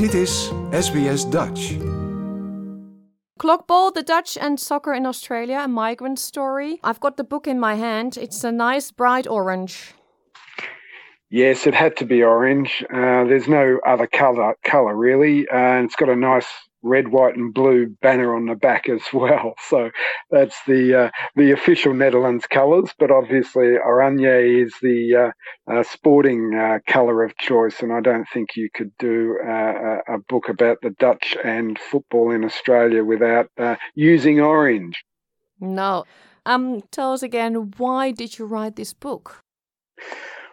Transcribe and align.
Dit 0.00 0.14
is 0.14 0.52
SBS 0.70 1.30
Dutch. 1.30 1.76
Clogball, 3.36 3.92
the 3.92 4.02
Dutch 4.02 4.38
and 4.40 4.58
soccer 4.58 4.94
in 4.94 5.06
Australia, 5.06 5.60
a 5.64 5.68
migrant 5.68 6.18
story. 6.18 6.78
I've 6.82 7.00
got 7.00 7.16
the 7.16 7.24
book 7.24 7.46
in 7.46 7.60
my 7.60 7.74
hand. 7.74 8.16
It's 8.16 8.42
a 8.44 8.50
nice 8.50 8.90
bright 8.90 9.28
orange. 9.28 9.92
Yes, 11.28 11.66
it 11.66 11.74
had 11.74 11.96
to 11.96 12.06
be 12.06 12.22
orange. 12.22 12.82
Uh, 12.88 13.24
there's 13.24 13.46
no 13.46 13.78
other 13.86 14.06
color, 14.06 14.56
color 14.64 14.96
really, 14.96 15.46
uh, 15.48 15.56
and 15.56 15.84
it's 15.84 15.96
got 15.96 16.08
a 16.08 16.16
nice 16.16 16.48
red, 16.82 17.08
white, 17.08 17.36
and 17.36 17.52
blue 17.52 17.86
banner 18.02 18.34
on 18.34 18.46
the 18.46 18.54
back 18.54 18.88
as 18.88 19.02
well. 19.12 19.54
So 19.68 19.90
that's 20.30 20.56
the 20.66 21.04
uh, 21.06 21.10
the 21.36 21.52
official 21.52 21.94
Netherlands 21.94 22.46
colours. 22.46 22.90
But 22.98 23.10
obviously, 23.10 23.76
oranje 23.86 24.64
is 24.66 24.74
the 24.82 25.32
uh, 25.68 25.72
uh, 25.72 25.82
sporting 25.82 26.54
uh, 26.54 26.78
colour 26.86 27.22
of 27.22 27.36
choice, 27.38 27.80
and 27.80 27.92
I 27.92 28.00
don't 28.00 28.26
think 28.32 28.56
you 28.56 28.68
could 28.74 28.92
do 28.98 29.38
uh, 29.46 29.98
a 30.08 30.18
book 30.28 30.48
about 30.48 30.78
the 30.82 30.90
Dutch 30.90 31.36
and 31.44 31.78
football 31.78 32.30
in 32.30 32.44
Australia 32.44 33.04
without 33.04 33.48
uh, 33.58 33.76
using 33.94 34.40
orange. 34.40 35.02
No. 35.60 36.04
Um, 36.46 36.82
tell 36.90 37.12
us 37.12 37.22
again, 37.22 37.72
why 37.76 38.12
did 38.12 38.38
you 38.38 38.46
write 38.46 38.76
this 38.76 38.94
book? 38.94 39.42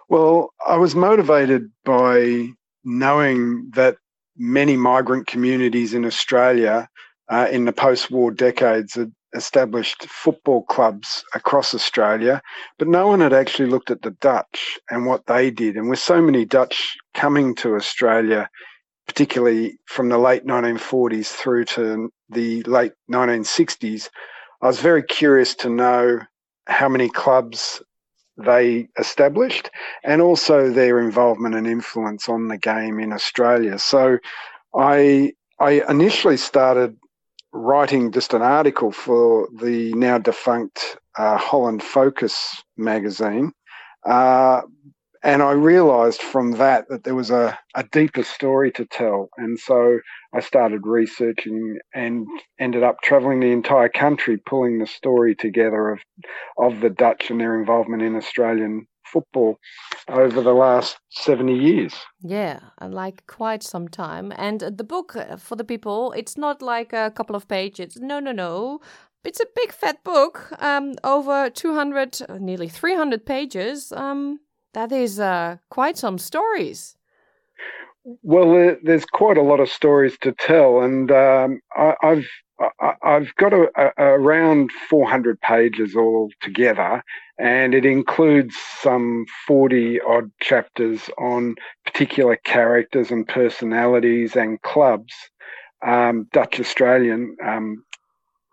Well, 0.10 0.54
I 0.66 0.78
was 0.78 0.96
motivated 0.96 1.72
by 1.84 2.50
knowing 2.84 3.72
that 3.76 3.98
many 4.38 4.78
migrant 4.78 5.28
communities 5.28 5.94
in 5.94 6.06
Australia 6.06 6.88
uh, 7.30 7.48
in 7.52 7.66
the 7.66 7.74
post 7.74 8.10
war 8.12 8.32
decades 8.32 8.96
had 8.96 9.12
established 9.36 10.08
football 10.08 10.64
clubs 10.64 11.24
across 11.36 11.74
Australia, 11.74 12.42
but 12.80 12.88
no 12.88 13.08
one 13.08 13.20
had 13.20 13.34
actually 13.34 13.70
looked 13.70 13.92
at 13.92 14.02
the 14.02 14.12
Dutch 14.22 14.80
and 14.90 15.06
what 15.06 15.26
they 15.28 15.52
did. 15.52 15.76
And 15.76 15.90
with 15.90 16.00
so 16.00 16.22
many 16.22 16.46
Dutch 16.46 16.96
coming 17.14 17.54
to 17.56 17.76
Australia, 17.76 18.50
particularly 19.06 19.78
from 19.86 20.10
the 20.10 20.18
late 20.18 20.46
1940s 20.46 21.28
through 21.28 21.66
to 21.66 22.10
the 22.30 22.64
late 22.64 22.94
1960s, 23.12 24.10
I 24.62 24.68
was 24.68 24.80
very 24.80 25.04
curious 25.04 25.56
to 25.56 25.70
know 25.70 26.20
how 26.68 26.90
many 26.90 27.10
clubs 27.10 27.82
they 28.38 28.88
established 28.98 29.70
and 30.04 30.22
also 30.22 30.70
their 30.70 31.00
involvement 31.00 31.56
and 31.56 31.68
influence 31.68 32.30
on 32.30 32.48
the 32.48 32.58
game 32.58 33.00
in 33.00 33.12
Australia. 33.12 33.80
So 33.80 34.20
I 34.76 35.34
I 35.60 35.84
initially 35.90 36.38
started 36.38 36.98
writing 37.52 38.12
just 38.12 38.34
an 38.34 38.42
article 38.42 38.92
for 38.92 39.48
the 39.60 39.94
now 39.94 40.18
defunct 40.18 40.98
uh, 41.18 41.38
Holland 41.38 41.82
Focus 41.82 42.64
magazine. 42.78 43.52
Uh, 44.06 44.62
and 45.28 45.44
I 45.44 45.52
realized 45.52 46.22
from 46.22 46.54
that 46.54 46.88
that 46.88 47.04
there 47.04 47.14
was 47.14 47.32
a, 47.32 47.60
a 47.76 47.84
deeper 47.84 48.24
story 48.24 48.72
to 48.72 48.86
tell. 48.86 49.28
And 49.36 49.60
so 49.60 50.00
I 50.34 50.40
started 50.40 50.88
researching 50.88 51.80
and 51.94 52.26
ended 52.62 52.82
up 52.82 53.02
traveling 53.04 53.42
the 53.42 53.52
entire 53.52 53.90
country, 53.90 54.38
pulling 54.38 54.80
the 54.80 54.88
story 54.88 55.36
together 55.36 55.90
of, 55.90 56.00
of 56.58 56.80
the 56.80 56.90
Dutch 56.90 57.30
and 57.30 57.42
their 57.42 57.60
involvement 57.60 58.04
in 58.04 58.16
Australian 58.16 58.88
football 59.04 59.58
over 60.08 60.40
the 60.42 60.54
last 60.54 60.98
70 61.10 61.54
years. 61.54 61.94
Yeah, 62.24 62.62
like 62.82 63.28
quite 63.28 63.64
some 63.64 63.90
time. 63.90 64.32
And 64.38 64.62
the 64.62 64.86
book, 64.86 65.14
uh, 65.18 65.36
for 65.36 65.58
the 65.58 65.66
people, 65.66 66.14
it's 66.14 66.38
not 66.38 66.62
like 66.62 66.94
a 66.94 67.12
couple 67.12 67.36
of 67.36 67.50
pages. 67.50 67.98
No, 67.98 68.22
no, 68.22 68.32
no. 68.32 68.80
It's 69.26 69.42
a 69.42 69.48
big 69.58 69.74
fat 69.74 70.06
book, 70.06 70.54
um, 70.60 70.94
over 71.04 71.50
200, 71.50 72.22
nearly 72.40 72.70
300 72.70 73.26
pages. 73.26 73.92
Um, 73.92 74.40
that 74.78 74.92
is 74.92 75.20
uh, 75.20 75.58
quite 75.72 75.98
some 75.98 76.20
stories. 76.20 76.96
Well, 78.22 78.76
there's 78.84 79.06
quite 79.06 79.38
a 79.38 79.42
lot 79.42 79.60
of 79.60 79.70
stories 79.70 80.20
to 80.22 80.34
tell, 80.34 80.82
and 80.82 81.12
um, 81.12 81.60
I, 81.76 81.96
have 82.04 82.24
I've 83.02 83.36
got 83.38 83.54
a, 83.54 83.70
a, 83.76 83.92
around 83.98 84.72
400 84.88 85.42
pages 85.42 85.96
all 85.96 86.30
together, 86.42 87.04
and 87.40 87.74
it 87.74 87.86
includes 87.86 88.56
some 88.80 89.26
40 89.48 90.00
odd 90.02 90.30
chapters 90.42 91.10
on 91.18 91.56
particular 91.84 92.36
characters 92.46 93.10
and 93.10 93.28
personalities 93.28 94.36
and 94.36 94.62
clubs, 94.62 95.14
um, 95.86 96.28
Dutch 96.32 96.60
Australian 96.60 97.36
um, 97.44 97.84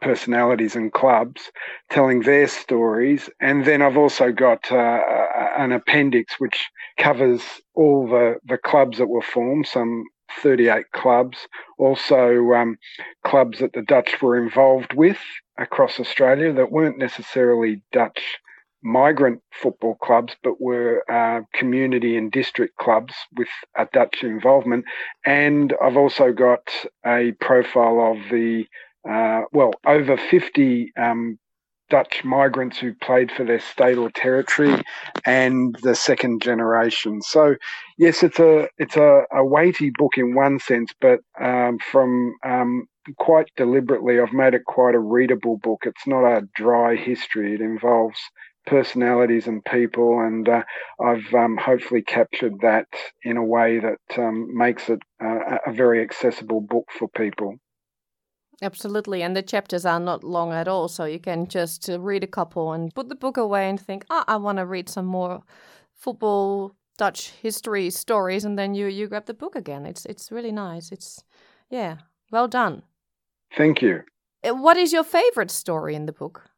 personalities 0.04 0.76
and 0.76 0.92
clubs 0.92 1.50
telling 1.90 2.20
their 2.20 2.46
stories. 2.46 3.30
And 3.40 3.64
then 3.64 3.80
I've 3.80 3.96
also 3.96 4.30
got 4.30 4.70
uh, 4.70 5.00
an 5.56 5.72
appendix 5.72 6.34
which 6.38 6.68
covers 6.98 7.42
all 7.74 8.06
the, 8.06 8.34
the 8.44 8.58
clubs 8.58 8.98
that 8.98 9.08
were 9.08 9.22
formed, 9.22 9.66
some 9.66 10.04
38 10.42 10.84
clubs, 10.92 11.38
also 11.78 12.52
um, 12.52 12.76
clubs 13.24 13.60
that 13.60 13.72
the 13.72 13.82
Dutch 13.82 14.20
were 14.20 14.36
involved 14.36 14.92
with 14.92 15.18
across 15.58 15.98
Australia 15.98 16.52
that 16.52 16.70
weren't 16.70 16.98
necessarily 16.98 17.82
Dutch 17.90 18.38
migrant 18.82 19.40
football 19.50 19.94
clubs, 20.02 20.36
but 20.42 20.60
were 20.60 21.02
uh, 21.10 21.40
community 21.54 22.18
and 22.18 22.30
district 22.30 22.76
clubs 22.76 23.14
with 23.34 23.48
a 23.78 23.86
Dutch 23.94 24.22
involvement. 24.22 24.84
And 25.24 25.72
I've 25.82 25.96
also 25.96 26.32
got 26.32 26.68
a 27.06 27.32
profile 27.40 28.12
of 28.12 28.18
the 28.30 28.66
uh, 29.08 29.42
well, 29.52 29.72
over 29.86 30.16
50 30.16 30.92
um, 30.96 31.38
Dutch 31.90 32.24
migrants 32.24 32.78
who 32.78 32.94
played 32.94 33.30
for 33.30 33.44
their 33.44 33.60
state 33.60 33.98
or 33.98 34.10
territory, 34.10 34.74
and 35.26 35.76
the 35.82 35.94
second 35.94 36.42
generation. 36.42 37.20
So, 37.20 37.56
yes, 37.98 38.22
it's 38.22 38.38
a 38.38 38.68
it's 38.78 38.96
a, 38.96 39.24
a 39.32 39.44
weighty 39.44 39.90
book 39.96 40.12
in 40.16 40.34
one 40.34 40.58
sense, 40.58 40.92
but 41.00 41.20
um, 41.40 41.78
from 41.92 42.34
um, 42.44 42.86
quite 43.18 43.48
deliberately, 43.56 44.18
I've 44.18 44.32
made 44.32 44.54
it 44.54 44.64
quite 44.64 44.94
a 44.94 44.98
readable 44.98 45.58
book. 45.58 45.82
It's 45.84 46.06
not 46.06 46.24
a 46.24 46.48
dry 46.56 46.96
history. 46.96 47.54
It 47.54 47.60
involves 47.60 48.18
personalities 48.66 49.46
and 49.46 49.62
people, 49.64 50.20
and 50.20 50.48
uh, 50.48 50.62
I've 51.04 51.34
um, 51.34 51.58
hopefully 51.58 52.02
captured 52.02 52.60
that 52.62 52.86
in 53.22 53.36
a 53.36 53.44
way 53.44 53.78
that 53.78 54.18
um, 54.18 54.56
makes 54.56 54.88
it 54.88 55.00
uh, 55.22 55.58
a 55.66 55.72
very 55.72 56.02
accessible 56.02 56.62
book 56.62 56.86
for 56.98 57.08
people. 57.08 57.56
Absolutely, 58.62 59.22
and 59.22 59.36
the 59.36 59.42
chapters 59.42 59.84
are 59.84 60.00
not 60.00 60.24
long 60.24 60.52
at 60.52 60.68
all, 60.68 60.88
so 60.88 61.04
you 61.04 61.18
can 61.18 61.46
just 61.46 61.90
uh, 61.90 61.98
read 62.00 62.22
a 62.22 62.28
couple 62.28 62.72
and 62.72 62.94
put 62.94 63.08
the 63.08 63.14
book 63.14 63.36
away 63.36 63.68
and 63.68 63.80
think, 63.80 64.04
"Ah, 64.10 64.24
oh, 64.28 64.34
I 64.34 64.36
want 64.36 64.58
to 64.58 64.66
read 64.66 64.88
some 64.88 65.06
more 65.06 65.42
football 65.92 66.74
Dutch 66.96 67.30
history 67.42 67.90
stories," 67.90 68.44
and 68.44 68.58
then 68.58 68.74
you 68.74 68.86
you 68.86 69.08
grab 69.08 69.26
the 69.26 69.34
book 69.34 69.56
again. 69.56 69.86
It's 69.86 70.06
it's 70.06 70.30
really 70.30 70.52
nice. 70.52 70.92
It's 70.92 71.24
yeah, 71.68 71.96
well 72.30 72.48
done. 72.48 72.82
Thank 73.56 73.82
you. 73.82 74.02
Uh, 74.44 74.54
what 74.54 74.76
is 74.76 74.92
your 74.92 75.04
favorite 75.04 75.50
story 75.50 75.94
in 75.94 76.06
the 76.06 76.12
book? 76.12 76.50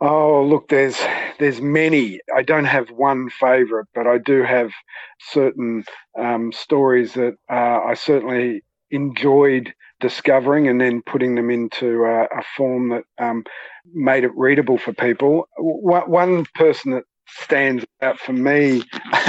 Oh, 0.00 0.44
look, 0.44 0.68
there's 0.68 0.96
there's 1.38 1.60
many. 1.60 2.20
I 2.34 2.42
don't 2.42 2.66
have 2.66 2.88
one 2.90 3.30
favorite, 3.30 3.88
but 3.94 4.06
I 4.06 4.18
do 4.18 4.42
have 4.44 4.70
certain 5.18 5.84
um, 6.16 6.52
stories 6.52 7.14
that 7.14 7.34
uh, 7.50 7.80
I 7.84 7.94
certainly 7.94 8.62
enjoyed 8.90 9.74
discovering 10.00 10.68
and 10.68 10.80
then 10.80 11.02
putting 11.02 11.34
them 11.34 11.50
into 11.50 12.04
a, 12.04 12.24
a 12.24 12.42
form 12.56 12.90
that 12.90 13.04
um, 13.18 13.44
made 13.92 14.24
it 14.24 14.36
readable 14.36 14.78
for 14.78 14.92
people. 14.92 15.48
One 15.58 16.46
person 16.54 16.92
that 16.92 17.04
stands 17.28 17.84
out 18.02 18.18
for 18.18 18.32
me, 18.32 18.82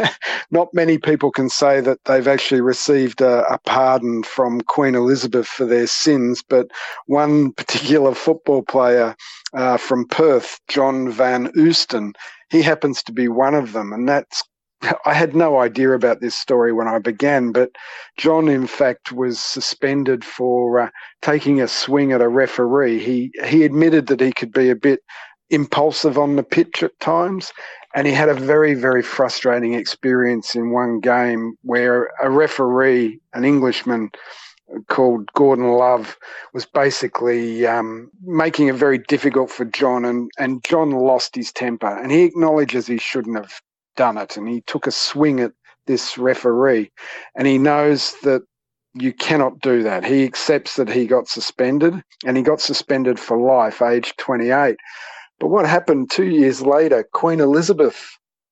not 0.52 0.70
many 0.74 0.98
people 0.98 1.32
can 1.32 1.50
say 1.50 1.82
that 1.82 2.00
they've 2.06 2.28
actually 2.28 2.62
received 2.62 3.22
a, 3.22 3.46
a, 3.54 3.58
pardon 3.66 4.24
from 4.24 4.62
Queen 4.62 4.96
Elizabeth 4.96 5.48
for 5.48 5.66
their 5.66 5.88
sins, 5.88 6.44
but 6.48 6.68
one 7.08 7.52
particular 7.58 8.14
football 8.14 8.64
player 8.64 9.16
uh, 9.54 9.78
from 9.78 10.08
Perth, 10.08 10.60
John 10.70 11.12
Van 11.12 11.52
Oosten, 11.54 12.14
he 12.50 12.62
happens 12.62 13.04
to 13.04 13.12
be 13.12 13.28
one 13.28 13.54
of 13.54 13.74
them, 13.74 13.94
and 13.94 14.08
that's 14.08 14.44
I 15.06 15.14
had 15.14 15.36
no 15.36 15.60
idea 15.60 15.92
about 15.92 16.22
this 16.22 16.36
story 16.36 16.72
when 16.72 16.88
I 16.88 17.00
began, 17.00 17.52
but 17.52 17.72
John, 18.18 18.48
in 18.48 18.66
fact, 18.66 19.12
was 19.12 19.40
suspended 19.40 20.24
for 20.24 20.80
uh, 20.80 20.90
taking 21.22 21.60
a 21.60 21.68
swing 21.68 22.14
at 22.14 22.22
a 22.22 22.30
referee. 22.30 23.00
He 23.00 23.32
he 23.46 23.66
admitted 23.66 24.08
that 24.08 24.22
he 24.22 24.32
could 24.32 24.54
be 24.54 24.70
a 24.70 24.76
bit 24.76 25.02
impulsive 25.50 26.18
on 26.18 26.36
the 26.38 26.44
pitch 26.44 26.82
at 26.82 26.98
times, 27.00 27.52
and 27.94 28.08
he 28.08 28.14
had 28.14 28.30
a 28.30 28.34
very 28.34 28.74
very 28.74 29.04
frustrating 29.04 29.74
experience 29.74 30.56
in 30.56 30.72
one 30.72 31.02
game 31.02 31.56
where 31.64 32.10
a 32.22 32.30
referee, 32.30 33.20
an 33.34 33.44
Englishman 33.44 34.12
called 34.88 35.30
Gordon 35.34 35.72
Love, 35.72 36.16
was 36.54 36.66
basically 36.66 37.68
um, 37.68 38.10
making 38.24 38.68
it 38.68 38.76
very 38.76 39.00
difficult 39.00 39.52
for 39.52 39.66
John, 39.66 40.06
and 40.06 40.32
and 40.38 40.64
John 40.64 40.92
lost 40.92 41.36
his 41.36 41.52
temper, 41.52 41.98
and 42.02 42.14
he 42.14 42.24
acknowledges 42.24 42.88
he 42.88 42.98
shouldn't 42.98 43.36
have 43.36 43.62
done 44.00 44.18
it. 44.18 44.38
And 44.38 44.48
he 44.48 44.62
took 44.62 44.88
a 44.88 44.92
swing 44.92 45.42
at 45.42 45.52
this 45.86 46.18
referee, 46.18 46.90
and 47.36 47.46
he 47.46 47.58
knows 47.58 48.16
that 48.24 48.42
you 48.94 49.12
cannot 49.12 49.60
do 49.60 49.84
that. 49.84 50.06
He 50.06 50.24
accepts 50.24 50.78
that 50.78 50.90
he 50.90 51.06
got 51.06 51.28
suspended, 51.28 52.02
and 52.26 52.38
he 52.38 52.42
got 52.42 52.62
suspended 52.62 53.20
for 53.20 53.38
life, 53.38 53.82
age 53.82 54.14
28. 54.18 54.78
But 55.40 55.48
what 55.48 55.68
happened 55.68 56.10
two 56.10 56.28
years 56.28 56.62
later, 56.62 57.06
Queen 57.14 57.42
Elizabeth 57.42 58.00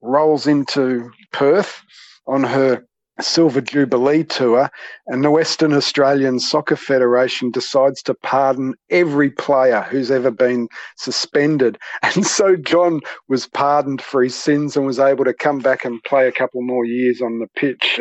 rolls 0.01 0.47
into 0.47 1.09
Perth 1.31 1.81
on 2.27 2.43
her 2.43 2.85
Silver 3.19 3.61
Jubilee 3.61 4.23
Tour, 4.23 4.69
and 5.07 5.23
the 5.23 5.31
Western 5.31 5.73
Australian 5.73 6.39
Soccer 6.39 6.75
Federation 6.75 7.51
decides 7.51 8.01
to 8.03 8.13
pardon 8.13 8.75
every 8.89 9.29
player 9.29 9.81
who's 9.89 10.11
ever 10.11 10.31
been 10.31 10.67
suspended. 10.97 11.77
And 12.17 12.25
so 12.25 12.55
John 12.55 13.01
was 13.27 13.47
pardoned 13.47 14.01
for 14.01 14.23
his 14.23 14.33
sins 14.33 14.75
and 14.75 14.85
was 14.85 14.97
able 14.97 15.25
to 15.25 15.33
come 15.33 15.59
back 15.59 15.85
and 15.85 16.01
play 16.03 16.27
a 16.27 16.31
couple 16.31 16.61
more 16.63 16.85
years 16.85 17.21
on 17.21 17.39
the 17.39 17.47
pitch 17.55 17.99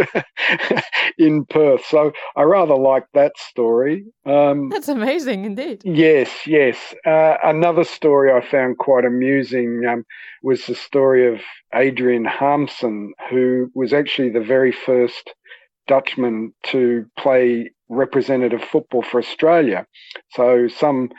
in 1.19 1.45
Perth. 1.47 1.85
So 1.87 2.13
I 2.37 2.43
rather 2.43 2.77
like 2.77 3.05
that 3.15 3.37
story. 3.37 4.05
Um, 4.25 4.69
That's 4.71 4.89
amazing 4.89 5.45
indeed. 5.45 5.83
Yes, 5.85 6.31
yes. 6.47 6.95
Uh, 7.05 7.37
another 7.43 7.85
story 7.85 8.33
I 8.33 8.49
found 8.49 8.79
quite 8.79 9.05
amusing 9.05 9.83
um, 9.87 10.05
was 10.47 10.65
the 10.67 10.77
story 10.77 11.27
of 11.27 11.41
Adrian 11.75 12.25
Harmsen, 12.25 13.11
who 13.31 13.69
was 13.75 13.93
actually 13.93 14.31
the 14.31 14.49
very 14.55 14.71
first 14.71 15.35
Dutchman 15.89 16.53
to 16.67 17.05
play 17.19 17.73
representative 17.89 18.63
football 18.63 19.03
for 19.03 19.19
Australia. 19.19 19.85
So 20.31 20.69
some 20.69 21.11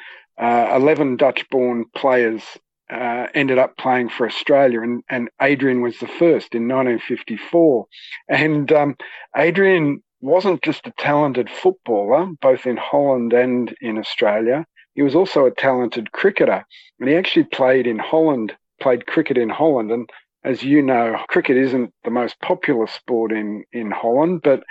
uh, 0.41 0.71
11 0.73 1.17
Dutch 1.17 1.45
born 1.49 1.83
players 1.93 2.41
uh, 2.89 3.27
ended 3.35 3.57
up 3.57 3.75
playing 3.75 4.07
for 4.07 4.25
Australia, 4.25 4.81
and, 4.81 5.03
and 5.09 5.27
Adrian 5.41 5.81
was 5.81 5.97
the 5.99 6.07
first 6.07 6.55
in 6.55 6.69
1954. 6.69 7.85
And 8.29 8.71
um, 8.71 8.95
Adrian 9.35 10.01
wasn't 10.21 10.63
just 10.63 10.87
a 10.87 10.93
talented 10.97 11.49
footballer, 11.49 12.29
both 12.41 12.65
in 12.65 12.77
Holland 12.77 13.33
and 13.33 13.75
in 13.81 13.97
Australia. 13.97 14.65
He 14.95 15.01
was 15.01 15.15
also 15.15 15.45
a 15.45 15.51
talented 15.51 16.13
cricketer, 16.13 16.63
and 17.01 17.09
he 17.09 17.15
actually 17.15 17.43
played 17.43 17.87
in 17.87 17.99
Holland, 17.99 18.55
played 18.81 19.07
cricket 19.07 19.37
in 19.37 19.49
Holland. 19.49 19.91
And 19.91 20.09
as 20.43 20.63
you 20.63 20.81
know, 20.81 21.17
cricket 21.27 21.57
isn't 21.57 21.93
the 22.03 22.11
most 22.11 22.39
popular 22.41 22.87
sport 22.87 23.31
in, 23.31 23.63
in 23.71 23.91
Holland, 23.91 24.41
but 24.43 24.63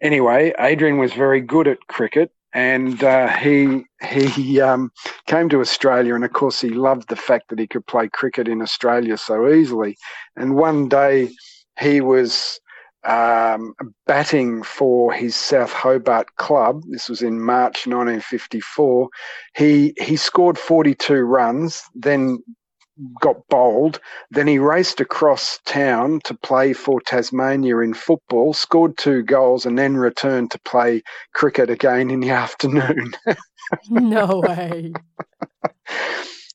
anyway, 0.00 0.52
Adrian 0.58 0.98
was 0.98 1.12
very 1.12 1.40
good 1.40 1.68
at 1.68 1.86
cricket, 1.88 2.30
and 2.52 3.02
uh, 3.04 3.28
he 3.28 3.84
he 4.02 4.60
um, 4.60 4.90
came 5.26 5.48
to 5.50 5.60
Australia, 5.60 6.14
and 6.14 6.24
of 6.24 6.32
course 6.32 6.60
he 6.60 6.70
loved 6.70 7.08
the 7.08 7.16
fact 7.16 7.48
that 7.48 7.58
he 7.58 7.66
could 7.66 7.86
play 7.86 8.08
cricket 8.08 8.48
in 8.48 8.62
Australia 8.62 9.16
so 9.16 9.48
easily. 9.52 9.96
And 10.36 10.56
one 10.56 10.88
day 10.88 11.30
he 11.78 12.00
was 12.00 12.58
um, 13.04 13.74
batting 14.06 14.62
for 14.62 15.12
his 15.12 15.36
South 15.36 15.72
Hobart 15.72 16.34
club. 16.36 16.82
This 16.88 17.08
was 17.08 17.22
in 17.22 17.40
March 17.40 17.86
1954. 17.86 19.08
He 19.56 19.94
he 20.00 20.16
scored 20.16 20.58
42 20.58 21.22
runs, 21.22 21.82
then 21.94 22.38
got 23.20 23.46
bowled. 23.48 24.00
Then 24.30 24.46
he 24.46 24.58
raced 24.58 25.00
across 25.00 25.58
town 25.64 26.20
to 26.24 26.34
play 26.34 26.72
for 26.72 27.00
Tasmania 27.00 27.78
in 27.78 27.94
football, 27.94 28.52
scored 28.54 28.96
two 28.98 29.22
goals, 29.22 29.66
and 29.66 29.78
then 29.78 29.96
returned 29.96 30.50
to 30.52 30.60
play 30.60 31.02
cricket 31.34 31.70
again 31.70 32.10
in 32.10 32.20
the 32.20 32.30
afternoon. 32.44 33.12
no 33.88 34.40
way. 34.46 34.92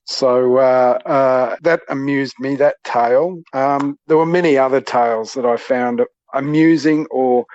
So 0.05 0.57
uh, 0.57 0.99
uh, 1.05 1.55
that 1.63 1.81
amused 1.89 2.35
me, 2.39 2.55
that 2.57 2.75
tale. 2.83 3.41
Um, 3.53 3.97
there 4.07 4.17
were 4.17 4.25
many 4.25 4.57
other 4.57 4.81
tales 4.81 5.33
that 5.33 5.45
I 5.45 5.57
found 5.57 6.01
amusing 6.33 7.07
or 7.09 7.45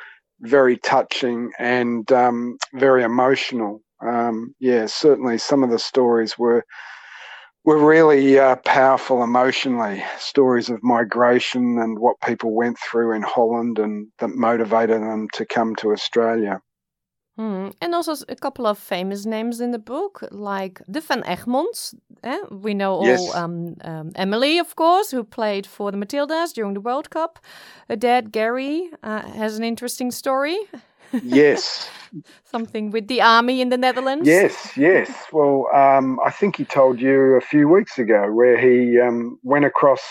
very 0.40 0.76
touching 0.76 1.52
and 1.58 2.10
um, 2.12 2.56
very 2.74 3.04
emotional. 3.04 3.82
Um, 4.04 4.54
yeah, 4.58 4.86
certainly 4.86 5.38
some 5.38 5.62
of 5.62 5.70
the 5.70 5.78
stories 5.78 6.38
were 6.38 6.64
were 7.64 7.78
really 7.78 8.38
uh, 8.38 8.56
powerful 8.56 9.22
emotionally. 9.22 10.02
Stories 10.18 10.70
of 10.70 10.82
migration 10.82 11.78
and 11.78 11.98
what 11.98 12.20
people 12.20 12.54
went 12.54 12.78
through 12.78 13.14
in 13.14 13.22
Holland 13.22 13.78
and 13.78 14.08
that 14.18 14.30
motivated 14.30 15.02
them 15.02 15.28
to 15.34 15.44
come 15.44 15.74
to 15.76 15.92
Australia. 15.92 16.60
Hmm. 17.36 17.68
And 17.80 17.94
also 17.94 18.14
a 18.28 18.36
couple 18.36 18.66
of 18.66 18.78
famous 18.78 19.24
names 19.24 19.60
in 19.60 19.70
the 19.70 19.78
book, 19.78 20.22
like 20.30 20.82
the 20.86 21.00
Van 21.00 21.22
Egmonds. 21.22 21.94
Eh? 22.22 22.38
We 22.50 22.74
know 22.74 22.96
all 22.96 23.06
yes. 23.06 23.34
um, 23.34 23.76
um, 23.82 24.12
Emily, 24.14 24.58
of 24.58 24.76
course, 24.76 25.10
who 25.10 25.24
played 25.24 25.66
for 25.66 25.90
the 25.90 25.96
Matildas 25.96 26.52
during 26.52 26.74
the 26.74 26.82
World 26.82 27.08
Cup. 27.08 27.38
Her 27.88 27.96
dad, 27.96 28.32
Gary, 28.32 28.90
uh, 29.02 29.22
has 29.22 29.56
an 29.56 29.64
interesting 29.64 30.10
story. 30.10 30.58
Yes. 31.12 31.90
Something 32.44 32.90
with 32.90 33.08
the 33.08 33.22
army 33.22 33.60
in 33.60 33.68
the 33.68 33.78
Netherlands? 33.78 34.26
Yes, 34.26 34.76
yes. 34.76 35.26
Well, 35.32 35.68
um, 35.72 36.18
I 36.24 36.30
think 36.30 36.56
he 36.56 36.64
told 36.64 37.00
you 37.00 37.36
a 37.36 37.40
few 37.40 37.68
weeks 37.68 37.98
ago 37.98 38.32
where 38.32 38.58
he 38.58 38.98
um, 39.00 39.38
went 39.42 39.64
across 39.64 40.02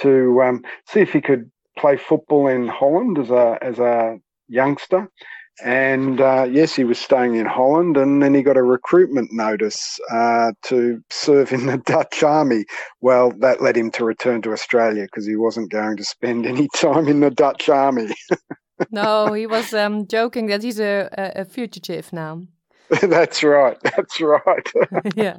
to 0.00 0.42
um, 0.42 0.62
see 0.86 1.00
if 1.00 1.12
he 1.12 1.20
could 1.20 1.50
play 1.78 1.96
football 1.96 2.46
in 2.46 2.68
Holland 2.68 3.18
as 3.18 3.30
a, 3.30 3.58
as 3.62 3.78
a 3.78 4.18
youngster. 4.48 5.08
And 5.62 6.20
uh, 6.20 6.48
yes, 6.50 6.74
he 6.74 6.84
was 6.84 6.98
staying 6.98 7.34
in 7.34 7.44
Holland, 7.44 7.96
and 7.96 8.22
then 8.22 8.32
he 8.34 8.42
got 8.42 8.56
a 8.56 8.62
recruitment 8.62 9.30
notice 9.30 9.98
uh, 10.10 10.52
to 10.64 11.02
serve 11.10 11.52
in 11.52 11.66
the 11.66 11.76
Dutch 11.86 12.22
army. 12.22 12.64
Well, 13.02 13.32
that 13.40 13.60
led 13.60 13.76
him 13.76 13.90
to 13.92 14.04
return 14.04 14.40
to 14.42 14.52
Australia 14.52 15.02
because 15.02 15.26
he 15.26 15.36
wasn't 15.36 15.70
going 15.70 15.98
to 15.98 16.04
spend 16.04 16.46
any 16.46 16.68
time 16.74 17.08
in 17.08 17.20
the 17.20 17.30
Dutch 17.30 17.68
army. 17.68 18.08
No, 18.90 19.32
he 19.32 19.46
was 19.46 19.72
um, 19.74 20.06
joking 20.06 20.46
that 20.46 20.62
he's 20.62 20.80
a, 20.80 21.08
a, 21.16 21.42
a 21.42 21.44
fugitive 21.44 22.12
now. 22.12 22.42
That's 23.02 23.44
right. 23.44 23.78
That's 23.82 24.20
right. 24.20 24.72
yeah. 25.14 25.38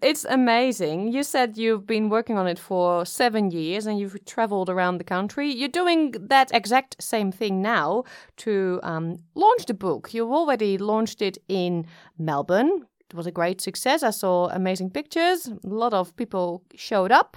It's 0.00 0.24
amazing. 0.24 1.12
You 1.12 1.22
said 1.22 1.58
you've 1.58 1.86
been 1.86 2.08
working 2.08 2.38
on 2.38 2.46
it 2.46 2.58
for 2.58 3.04
seven 3.04 3.50
years 3.50 3.84
and 3.84 3.98
you've 3.98 4.24
traveled 4.24 4.70
around 4.70 4.96
the 4.96 5.04
country. 5.04 5.52
You're 5.52 5.68
doing 5.68 6.14
that 6.18 6.50
exact 6.54 6.96
same 7.02 7.32
thing 7.32 7.60
now 7.60 8.04
to 8.38 8.80
um, 8.82 9.18
launch 9.34 9.66
the 9.66 9.74
book. 9.74 10.14
You've 10.14 10.30
already 10.30 10.78
launched 10.78 11.20
it 11.20 11.36
in 11.48 11.84
Melbourne. 12.18 12.86
It 13.10 13.14
was 13.14 13.26
a 13.26 13.32
great 13.32 13.60
success. 13.60 14.02
I 14.02 14.10
saw 14.10 14.48
amazing 14.48 14.90
pictures. 14.90 15.48
A 15.48 15.58
lot 15.62 15.92
of 15.92 16.16
people 16.16 16.62
showed 16.74 17.12
up. 17.12 17.36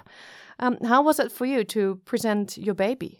Um, 0.59 0.77
how 0.85 1.01
was 1.01 1.19
it 1.19 1.33
for 1.33 1.45
you 1.45 1.65
to 1.65 1.99
present 2.05 2.57
your 2.57 2.75
baby? 2.75 3.19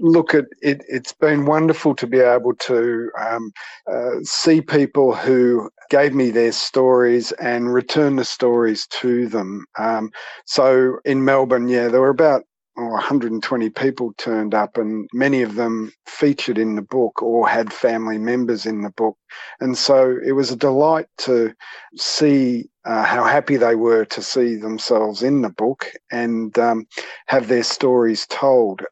Look 0.00 0.34
at 0.34 0.46
it, 0.62 0.82
it's 0.88 1.12
been 1.12 1.46
wonderful 1.46 1.94
to 1.96 2.06
be 2.06 2.18
able 2.18 2.54
to 2.54 3.10
um, 3.18 3.52
uh, 3.90 4.20
see 4.22 4.60
people 4.60 5.14
who 5.14 5.70
gave 5.90 6.14
me 6.14 6.30
their 6.30 6.52
stories 6.52 7.32
and 7.32 7.72
return 7.72 8.16
the 8.16 8.24
stories 8.24 8.86
to 8.88 9.28
them. 9.28 9.64
Um, 9.78 10.10
so 10.46 10.98
in 11.04 11.24
Melbourne, 11.24 11.68
yeah, 11.68 11.88
there 11.88 12.00
were 12.00 12.08
about 12.08 12.44
oh, 12.78 12.90
120 12.90 13.70
people 13.70 14.12
turned 14.18 14.54
up, 14.54 14.76
and 14.76 15.08
many 15.12 15.42
of 15.42 15.56
them 15.56 15.92
featured 16.06 16.58
in 16.58 16.76
the 16.76 16.82
book 16.82 17.22
or 17.22 17.48
had 17.48 17.72
family 17.72 18.18
members 18.18 18.66
in 18.66 18.82
the 18.82 18.90
book. 18.90 19.16
And 19.60 19.76
so 19.76 20.16
it 20.24 20.32
was 20.32 20.50
a 20.50 20.56
delight 20.56 21.06
to 21.18 21.54
see 21.96 22.68
uh, 22.84 23.04
how 23.04 23.24
happy 23.24 23.56
they 23.56 23.74
were 23.74 24.04
to 24.06 24.22
see 24.22 24.56
themselves 24.56 25.22
in 25.22 25.42
the 25.42 25.50
book 25.50 25.90
and 26.10 26.56
um, 26.58 26.86
have 27.26 27.48
their 27.48 27.64
stories 27.64 28.26
told 28.26 28.82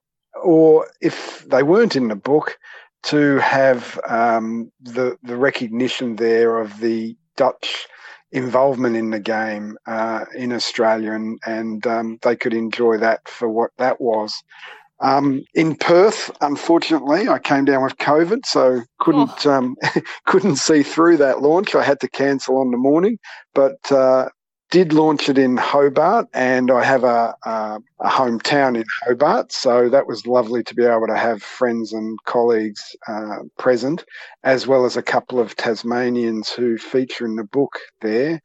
or 0.42 0.86
if 1.00 1.44
they 1.48 1.62
weren't 1.62 1.96
in 1.96 2.08
the 2.08 2.16
book, 2.16 2.58
to 3.04 3.38
have 3.38 4.00
um, 4.08 4.70
the 4.80 5.16
the 5.22 5.36
recognition 5.36 6.16
there 6.16 6.58
of 6.58 6.80
the 6.80 7.16
Dutch 7.36 7.86
involvement 8.32 8.96
in 8.96 9.10
the 9.10 9.20
game 9.20 9.76
uh, 9.86 10.24
in 10.34 10.52
Australia, 10.52 11.12
and 11.12 11.38
and 11.46 11.86
um, 11.86 12.18
they 12.22 12.34
could 12.36 12.54
enjoy 12.54 12.98
that 12.98 13.28
for 13.28 13.48
what 13.48 13.70
that 13.78 14.00
was. 14.00 14.42
Um, 15.00 15.42
in 15.54 15.76
Perth, 15.76 16.30
unfortunately, 16.40 17.28
I 17.28 17.38
came 17.38 17.66
down 17.66 17.82
with 17.82 17.98
COVID, 17.98 18.46
so 18.46 18.82
couldn't 18.98 19.46
oh. 19.46 19.52
um, 19.52 19.76
couldn't 20.26 20.56
see 20.56 20.82
through 20.82 21.18
that 21.18 21.42
launch. 21.42 21.74
I 21.74 21.84
had 21.84 22.00
to 22.00 22.08
cancel 22.08 22.58
on 22.58 22.70
the 22.70 22.78
morning, 22.78 23.18
but 23.54 23.92
uh, 23.92 24.30
did 24.70 24.92
launch 24.92 25.28
it 25.28 25.38
in 25.38 25.56
Hobart, 25.56 26.28
and 26.34 26.70
I 26.70 26.82
have 26.82 27.04
a, 27.04 27.34
a, 27.44 27.78
a, 28.00 28.08
hometown 28.08 28.76
in 28.76 28.84
Hobart, 29.04 29.52
so 29.52 29.88
that 29.88 30.06
was 30.06 30.26
lovely 30.26 30.64
to 30.64 30.74
be 30.74 30.84
able 30.84 31.06
to 31.06 31.16
have 31.16 31.42
friends 31.42 31.92
and 31.92 32.18
colleagues 32.24 32.96
uh, 33.08 33.38
present, 33.58 34.04
as 34.42 34.66
well 34.66 34.84
as 34.84 34.96
a 34.96 35.02
couple 35.02 35.38
of 35.38 35.56
Tasmanians 35.56 36.50
who 36.50 36.78
feature 36.78 37.24
in 37.24 37.36
the 37.36 37.44
book 37.44 37.78
there. 38.00 38.40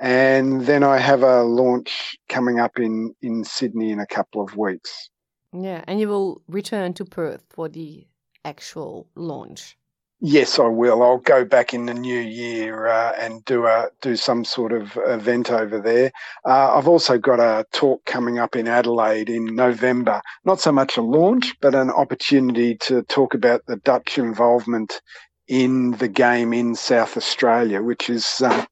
And 0.00 0.62
then 0.62 0.82
I 0.82 0.98
have 0.98 1.22
a 1.22 1.42
launch 1.42 2.16
coming 2.28 2.58
up 2.58 2.78
in, 2.78 3.14
in 3.20 3.44
Sydney 3.44 3.92
in 3.92 4.00
a 4.00 4.06
couple 4.06 4.42
of 4.42 4.56
weeks. 4.56 5.10
Yeah, 5.52 5.84
and 5.86 6.00
you 6.00 6.08
will 6.08 6.42
return 6.48 6.94
to 6.94 7.04
Perth 7.04 7.44
for 7.50 7.68
the 7.68 8.06
actual 8.44 9.08
launch. 9.14 9.76
Yes, 10.22 10.58
I 10.58 10.66
will. 10.66 11.02
I'll 11.02 11.16
go 11.18 11.46
back 11.46 11.72
in 11.72 11.86
the 11.86 11.94
new 11.94 12.18
year 12.18 12.86
uh, 12.86 13.12
and 13.18 13.42
do 13.46 13.66
a 13.66 13.88
do 14.02 14.16
some 14.16 14.44
sort 14.44 14.72
of 14.72 14.98
event 15.06 15.50
over 15.50 15.80
there. 15.80 16.12
Uh, 16.44 16.74
I've 16.74 16.88
also 16.88 17.16
got 17.16 17.40
a 17.40 17.64
talk 17.72 18.04
coming 18.04 18.38
up 18.38 18.54
in 18.54 18.68
Adelaide 18.68 19.30
in 19.30 19.54
November. 19.54 20.20
Not 20.44 20.60
so 20.60 20.72
much 20.72 20.98
a 20.98 21.02
launch, 21.02 21.54
but 21.62 21.74
an 21.74 21.90
opportunity 21.90 22.76
to 22.82 23.02
talk 23.04 23.32
about 23.32 23.62
the 23.66 23.76
Dutch 23.76 24.18
involvement 24.18 25.00
in 25.48 25.92
the 25.92 26.08
game 26.08 26.52
in 26.52 26.74
South 26.74 27.16
Australia, 27.16 27.82
which 27.82 28.10
is 28.10 28.42
uh, 28.44 28.66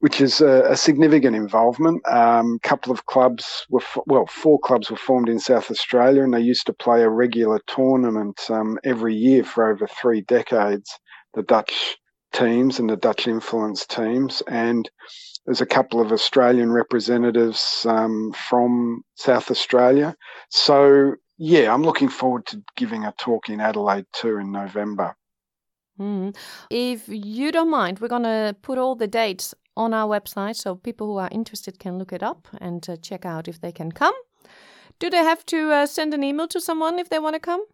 which 0.00 0.20
is 0.20 0.40
a, 0.40 0.70
a 0.70 0.76
significant 0.76 1.34
involvement. 1.34 2.02
A 2.06 2.20
um, 2.20 2.58
couple 2.62 2.92
of 2.92 3.06
clubs 3.06 3.66
were, 3.70 3.82
well, 4.06 4.26
four 4.26 4.58
clubs 4.60 4.90
were 4.90 4.96
formed 4.96 5.28
in 5.28 5.38
South 5.38 5.70
Australia, 5.70 6.22
and 6.22 6.34
they 6.34 6.40
used 6.40 6.66
to 6.66 6.72
play 6.72 7.02
a 7.02 7.08
regular 7.08 7.60
tournament 7.66 8.40
um, 8.50 8.78
every 8.84 9.14
year 9.14 9.44
for 9.44 9.70
over 9.70 9.86
three 9.86 10.20
decades. 10.22 10.90
The 11.34 11.42
Dutch 11.42 11.96
teams 12.32 12.78
and 12.78 12.90
the 12.90 12.96
Dutch 12.96 13.26
influence 13.26 13.86
teams, 13.86 14.42
and 14.48 14.88
there's 15.46 15.60
a 15.60 15.66
couple 15.66 16.00
of 16.00 16.12
Australian 16.12 16.72
representatives 16.72 17.86
um, 17.88 18.32
from 18.32 19.02
South 19.14 19.50
Australia. 19.50 20.14
So 20.50 21.14
yeah, 21.38 21.72
I'm 21.72 21.82
looking 21.82 22.08
forward 22.08 22.46
to 22.46 22.62
giving 22.76 23.04
a 23.04 23.12
talk 23.18 23.48
in 23.48 23.60
Adelaide 23.60 24.06
too 24.12 24.38
in 24.38 24.52
November. 24.52 25.14
Mm. 25.98 26.36
If 26.70 27.08
you 27.08 27.52
don't 27.52 27.70
mind, 27.70 28.00
we're 28.00 28.08
going 28.08 28.22
to 28.24 28.56
put 28.60 28.78
all 28.78 28.96
the 28.96 29.06
dates 29.06 29.54
on 29.76 29.94
our 29.94 30.08
website 30.08 30.56
so 30.56 30.74
people 30.74 31.06
who 31.06 31.18
are 31.18 31.28
interested 31.30 31.78
can 31.78 31.98
look 31.98 32.12
it 32.12 32.22
up 32.22 32.48
and 32.60 32.88
uh, 32.88 32.96
check 32.96 33.24
out 33.24 33.48
if 33.48 33.60
they 33.60 33.72
can 33.72 33.92
come. 33.92 34.14
Do 34.98 35.10
they 35.10 35.18
have 35.18 35.44
to 35.46 35.72
uh, 35.72 35.86
send 35.86 36.14
an 36.14 36.24
email 36.24 36.48
to 36.48 36.60
someone 36.60 36.98
if 36.98 37.08
they 37.08 37.18
want 37.18 37.34
to 37.34 37.40
come? 37.40 37.64